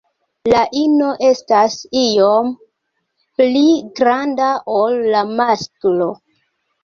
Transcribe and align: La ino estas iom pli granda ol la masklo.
La 0.51 0.59
ino 0.83 1.09
estas 1.25 1.73
iom 2.03 2.47
pli 3.41 3.63
granda 3.99 4.49
ol 4.79 4.97
la 5.17 5.21
masklo. 5.43 6.09